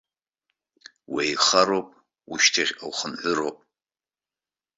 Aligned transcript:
Уеихароуп, 1.13 1.89
ушьҭахьҟа 2.31 2.85
ухынҳәыроуп! 2.89 3.57